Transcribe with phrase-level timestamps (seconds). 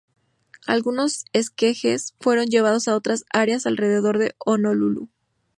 [0.65, 5.09] Algunos esquejes fueron llevados a otras áreas alrededor de Honolulu.